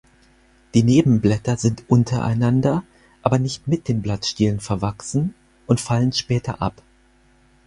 [0.73, 2.83] Die Nebenblätter sind untereinander,
[3.21, 5.35] aber nicht mit den Blattstielen verwachsen
[5.67, 6.81] und fallen spät ab.